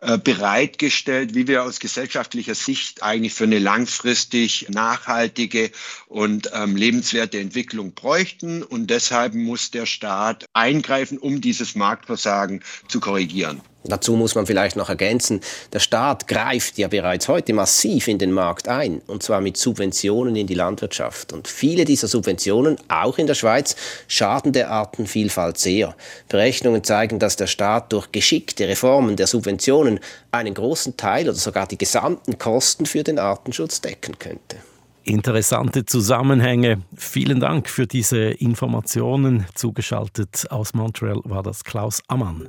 äh, 0.02 0.18
bereitgestellt, 0.18 1.36
wie 1.36 1.48
wir 1.48 1.64
aus 1.64 1.80
gesellschaftlicher 1.80 2.56
Sicht 2.56 3.04
eigentlich 3.04 3.36
für 3.36 3.44
eine 3.44 3.60
langfristig 3.60 4.68
nachhaltige 4.70 5.70
und 6.08 6.50
ähm, 6.54 6.76
lebenswerte 6.76 7.40
Entwicklung 7.40 7.94
bräuchten. 7.94 8.64
Und 8.64 8.90
deshalb 8.90 9.36
muss 9.36 9.70
der 9.70 9.86
Staat 9.86 10.46
eingreifen, 10.54 11.20
um 11.20 11.40
dieses 11.40 11.76
Marktversagen 11.76 12.64
zu 12.88 13.00
korrigieren. 13.00 13.62
Dazu 13.84 14.16
muss 14.16 14.36
man 14.36 14.46
vielleicht 14.46 14.76
noch 14.76 14.90
ergänzen, 14.90 15.42
der 15.74 15.80
Staat 15.80 16.28
greift 16.28 16.78
ja 16.78 16.88
bereits 16.88 17.28
heute 17.28 17.54
massiv 17.54 18.08
in 18.08 18.20
den 18.20 18.32
Markt 18.32 18.68
ein, 18.68 19.02
und 19.08 19.24
zwar 19.24 19.42
mit 19.42 19.58
Subventionen 19.58 20.36
in 20.36 20.46
die 20.46 20.54
Landwirtschaft. 20.54 21.34
Und 21.34 21.48
viele 21.48 21.84
dieser 21.84 22.08
Subventionen, 22.08 22.78
auch 22.90 23.18
in 23.18 23.28
der 23.28 23.34
Schweiz, 23.34 23.76
schaden 24.08 24.54
der 24.54 24.70
Artenvielfalt 24.70 25.58
sehr. 25.58 25.96
Berechnungen 26.30 26.84
zeigen, 26.84 27.18
dass 27.18 27.36
der 27.38 27.48
Staat 27.48 27.92
durch 27.92 28.12
geschickte 28.12 28.68
Reformen 28.68 29.16
der 29.16 29.28
Subventionen 29.28 30.00
einen 30.32 30.54
großen 30.54 30.96
Teil 30.96 31.28
oder 31.28 31.38
sogar 31.38 31.66
die 31.66 31.78
gesamten 31.78 32.38
Kosten 32.38 32.86
für 32.86 33.04
den 33.04 33.18
Artenschutz 33.18 33.82
decken 33.82 34.20
könnte. 34.20 34.58
Interessante 35.04 35.86
Zusammenhänge. 35.86 36.84
Vielen 36.96 37.40
Dank 37.40 37.68
für 37.68 37.88
diese 37.88 38.20
Informationen. 38.20 39.48
Zugeschaltet 39.56 40.46
aus 40.52 40.76
Montreal 40.76 41.22
war 41.24 41.42
das 41.42 41.64
Klaus 41.64 42.04
Ammann. 42.08 42.48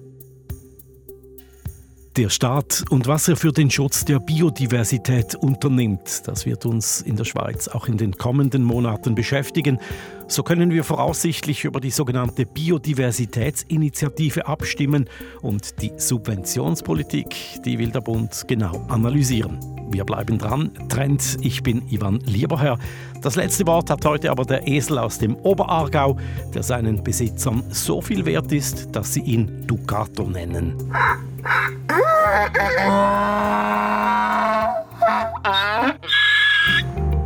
Der 2.16 2.28
Staat 2.28 2.84
und 2.90 3.06
was 3.06 3.28
er 3.28 3.36
für 3.36 3.52
den 3.52 3.70
Schutz 3.70 4.04
der 4.04 4.18
Biodiversität 4.18 5.34
unternimmt, 5.34 6.20
das 6.26 6.44
wird 6.44 6.66
uns 6.66 7.00
in 7.00 7.16
der 7.16 7.24
Schweiz 7.24 7.68
auch 7.68 7.88
in 7.88 7.96
den 7.96 8.18
kommenden 8.18 8.64
Monaten 8.64 9.14
beschäftigen. 9.14 9.78
So 10.28 10.42
können 10.42 10.72
wir 10.72 10.84
voraussichtlich 10.84 11.64
über 11.64 11.80
die 11.80 11.90
sogenannte 11.90 12.44
Biodiversitätsinitiative 12.44 14.46
abstimmen 14.46 15.08
und 15.40 15.80
die 15.80 15.92
Subventionspolitik, 15.96 17.62
die 17.64 17.78
will 17.78 17.90
der 17.90 18.02
Bund 18.02 18.44
genau 18.46 18.84
analysieren. 18.88 19.58
Wir 19.90 20.04
bleiben 20.04 20.36
dran. 20.36 20.70
Trend, 20.90 21.38
ich 21.40 21.62
bin 21.62 21.88
Ivan 21.88 22.20
Lieberherr. 22.26 22.78
Das 23.22 23.36
letzte 23.36 23.66
Wort 23.66 23.88
hat 23.88 24.04
heute 24.04 24.30
aber 24.30 24.44
der 24.44 24.68
Esel 24.68 24.98
aus 24.98 25.18
dem 25.18 25.34
Oberaargau, 25.36 26.18
der 26.52 26.62
seinen 26.62 27.02
Besitzern 27.02 27.62
so 27.70 28.02
viel 28.02 28.26
wert 28.26 28.52
ist, 28.52 28.94
dass 28.94 29.14
sie 29.14 29.22
ihn 29.22 29.66
Ducato 29.66 30.24
nennen. 30.24 30.76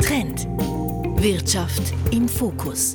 Trend. 0.00 0.46
Wirtschaft 1.18 1.92
im 2.12 2.28
Fokus. 2.28 2.94